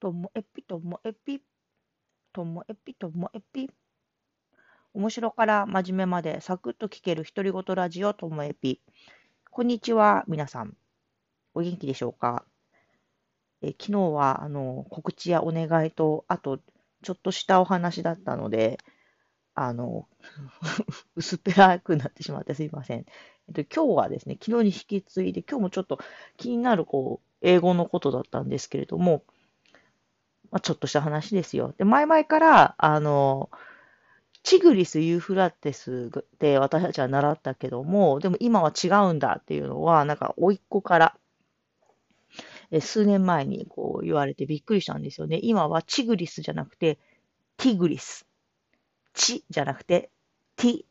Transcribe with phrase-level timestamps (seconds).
[0.00, 1.40] ともえぴともえぴ。
[2.32, 3.70] ともえぴともえぴ。
[4.92, 8.80] 面白から真面目までサクッと聞ける独り言ラジオともえぴ。
[9.52, 10.76] こんにちは、皆さん。
[11.54, 12.44] お元気でしょうか？
[13.60, 16.58] え昨日はあの告知やお願いと、あと
[17.04, 18.78] ちょっとしたお話だったので、
[19.54, 20.08] あの、
[21.16, 23.00] 薄っぺらくなってしまってすいません。
[23.00, 25.98] えっと、今日はですね、昨日に引き継いで、今日もちょっと
[26.36, 29.24] 気になる、こう、英語のことだったんですけれども、
[30.50, 31.74] まあ、ちょっとした話ですよ。
[31.76, 33.50] で、前々から、あの、
[34.42, 41.16] チグリス・ユーフラテスで私たちは習ったけども、でも今は違うんだっていうのは、なんか、甥っ子から、
[42.80, 45.38] 数年前にこう言われてびっくりしたんですよね。
[45.42, 46.98] 今はチグリスじゃなくて、
[47.58, 48.26] ティグリス。
[49.14, 50.10] チじゃなくて、
[50.56, 50.84] ティ。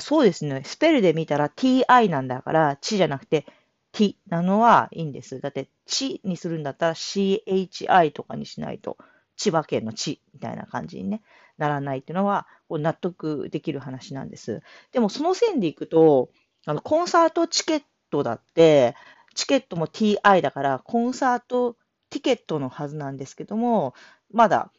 [0.00, 0.62] そうですね。
[0.64, 3.46] スペルで見たら ti なんだから、チじゃなくて、
[3.92, 5.40] t なのはいいんです。
[5.40, 8.96] だって、チにするんだったら chi とかにしないと、
[9.36, 11.22] 千葉県の地みたいな感じに、ね、
[11.58, 14.62] ならないっていうのは、納得できる話なんです。
[14.92, 16.30] でも、その線でいくと、
[16.66, 18.94] あの、コンサートチケットだって、
[19.34, 21.76] チケットも ti だから、コンサート
[22.10, 23.94] ティケットのはずなんですけども、
[24.30, 24.70] まだ、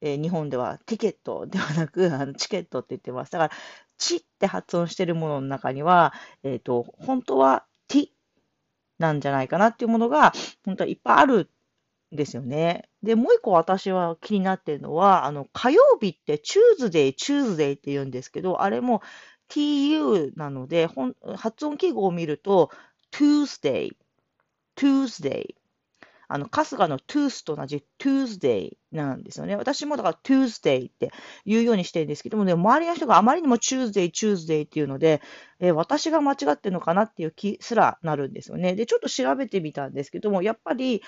[0.00, 3.32] えー、日本ではティケットではなく、 あのチケットって言ってます。
[3.32, 3.54] だから、
[3.96, 8.08] チって発音してるものの中には、えっ、ー、と、本当はティ
[8.98, 10.32] なんじゃないかなっていうものが、
[10.64, 11.50] 本当はいっぱいある
[12.12, 12.88] んですよね。
[13.02, 19.02] で、もう一個私は気になってるのは、あの、火曜日ってチューズデイ、チューズデイって言うんですけど、あれも
[19.48, 20.88] tu なので、
[21.36, 22.70] 発音記号を見ると、
[23.12, 23.90] Tuesday、
[24.76, 25.54] Tuesday
[26.28, 29.54] あの、春日の tooth と同じ Tuesday なんですよね。
[29.56, 31.10] 私もだから Tuesday って
[31.44, 35.20] 言うようにしてるんですけどもね、周りの人があまりにも Tuesday、Tuesday っていうので、
[35.60, 38.74] え、私が間違ってるのかなっていう気すらなるんですよね。
[38.74, 41.02] で、ちょっと調べてみたんですけども、やっぱり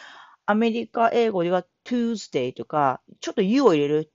[0.47, 4.11] アメリカ英語では Tuesday とか、ちょっと U を入れる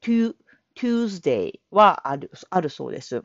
[0.76, 3.24] Tuesday はあるあるそうです。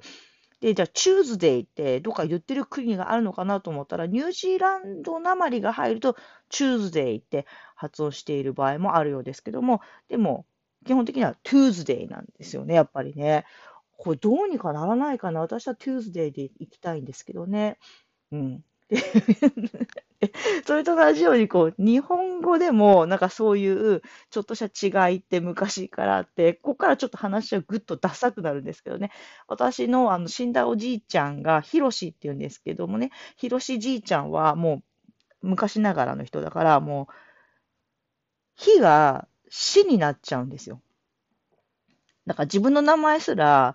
[0.61, 6.17] で、じゃあ、チューズデイってどっか言ってる国があるのかなと思ったら、ニュージーランドなまりが入ると、
[6.51, 7.47] チューズデイって
[7.81, 10.45] 発音している場合もあるようですけども、でも、
[10.85, 13.47] 基本的にはトゥーズデイなんですよね、やっぱりね。
[13.97, 15.41] これどうにかならないかな。
[15.41, 17.79] 私はトゥーズデイで行きたいんですけどね。
[18.33, 18.65] うん。
[20.67, 29.11] それと同じように、こう、日本語でも、なんかそういうちょっとした違いって昔からあって、ここからちょっと話はぐっとダサくなるんですけどね。
[29.49, 34.83] 私のあの死んだおじいちゃんが、ヒロシって言うんですけどもね、ヒロシじいちゃんはも
[35.43, 37.15] う昔ながらの人だから、もう、
[38.61, 40.83] 火が死になっちゃうんですよ。
[42.27, 43.75] だから自分の名前すら、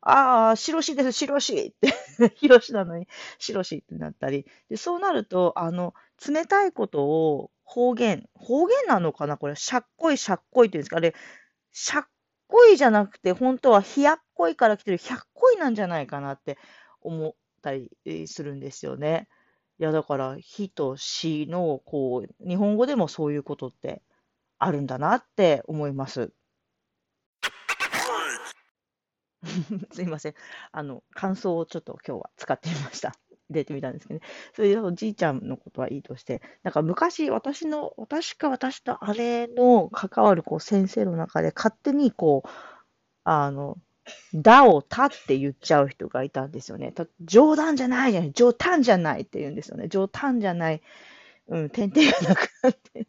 [0.00, 1.94] ああ、白しです、白しって
[2.36, 3.06] 広しなのに、
[3.38, 4.46] 白しってなったり。
[4.70, 5.94] で、そうなると、あの、
[6.26, 9.36] 冷たいことを方言、方言なのかな？
[9.36, 10.96] これ、しゃっこい、しゃっこいって言うんですか？
[10.96, 11.14] あれ、
[11.72, 12.06] しゃっ
[12.48, 16.58] こいじゃなくて、本当はひやっこいから来てるひゃっこいなんじゃないかなって
[17.02, 17.90] 思ったり
[18.28, 19.28] するんですよね。
[19.78, 24.02] いや、だから、ひとしの、こう、日本語でもそういうことって
[24.64, 26.32] あるんだなって思います。
[29.92, 30.34] すいません。
[30.70, 33.12] あの、感想をちょっと今日は使ってみました。
[33.50, 34.26] 入れてみたんですけどね。
[34.54, 42.48] それでおじいちゃんのことはいいとして、なんか昔、私の、私か私と姉の関わるこう先生の中で勝手にこう、
[43.24, 43.78] あの、
[44.32, 46.92] だをたって言っちゃう人がいたんですよね。
[46.92, 49.88] た冗談じゃないじゃない、冗談じゃないって言うんですよね。
[49.88, 50.82] 冗談じゃない、
[51.48, 53.08] うん、点々がなくなって。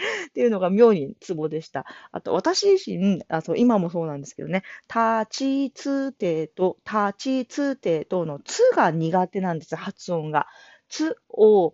[0.28, 1.86] っていうのが妙にツボでした。
[2.12, 10.46] あと、私自身、あと今もそうなんですけどね、立ちつてと、立ちつてとのつが苦手なんです、発音が。
[10.88, 11.72] つを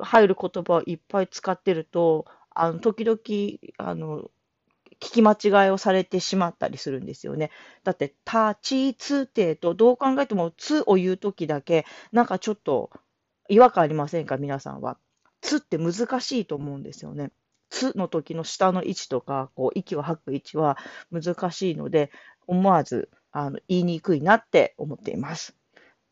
[0.00, 3.18] 入る言葉をいっぱい使ってると、あの、時々、
[3.78, 4.30] あの、
[5.00, 7.50] 聞き間違いをされてしまったりするんですよね。
[7.84, 12.90] だって、立ちつてと、どう考えてもつを言うときだけ、なんかちょっと
[13.48, 14.98] 違和感ありませんか、皆さんは。
[15.42, 17.30] つって難しいと思うんですよね。
[17.68, 20.76] つの時の下の位置とか、こう、息を吐く位置は
[21.10, 22.10] 難しいので、
[22.46, 25.56] 思わず、あの、言いにくいなって思っています。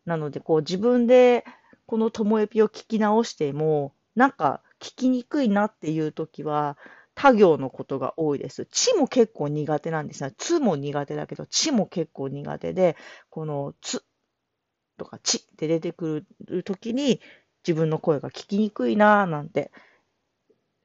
[0.04, 1.44] なので、こう、自分で、
[1.86, 6.76] このともえぴを聞き直しても、なんか、聞きにくいなっていう時は、
[7.14, 8.66] 他行のことが多いです。
[8.66, 12.96] ちも結構苦手なんですが、つも苦手だけど、ちも結構苦手で、
[13.30, 14.04] このつ
[14.98, 17.20] とかちって出てくるときに、
[17.66, 19.70] 自分の声が聞きにくいなぁなんて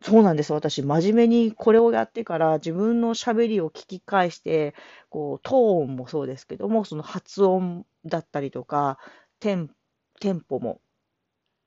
[0.01, 0.54] そうなんです。
[0.54, 4.74] 私、真面目にこれをやってから、自分の喋りを聞き返して、
[5.10, 8.98] こう、トーンもそうですけども、その発音だったりとか、
[9.42, 9.69] テン、
[10.22, 10.80] テンポも、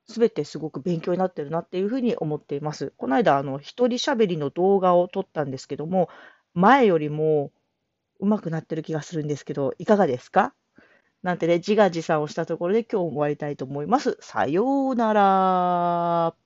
[0.07, 2.93] すべてすごく勉強になってるなっていうふうに思っています。
[2.97, 6.09] この間、あの、一人喋りの動画を撮ったんですけども、
[6.53, 7.51] 前よりも
[8.19, 10.55] 上手くなってる気がするんですけど、いかがですか？
[11.23, 14.17] なんてね、自画自賛をしたところで今日も終わりたいと思います。
[14.21, 16.42] さようなら。